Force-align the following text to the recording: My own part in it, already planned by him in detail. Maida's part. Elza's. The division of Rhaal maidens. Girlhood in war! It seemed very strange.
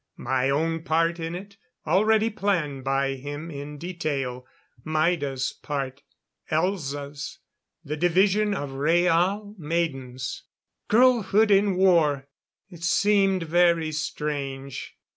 My 0.17 0.49
own 0.49 0.81
part 0.81 1.19
in 1.19 1.35
it, 1.35 1.57
already 1.85 2.31
planned 2.31 2.83
by 2.83 3.13
him 3.13 3.51
in 3.51 3.77
detail. 3.77 4.47
Maida's 4.83 5.53
part. 5.53 6.01
Elza's. 6.49 7.37
The 7.85 7.97
division 7.97 8.55
of 8.55 8.71
Rhaal 8.71 9.53
maidens. 9.59 10.45
Girlhood 10.87 11.51
in 11.51 11.75
war! 11.75 12.27
It 12.67 12.83
seemed 12.83 13.43
very 13.43 13.91
strange. 13.91 14.95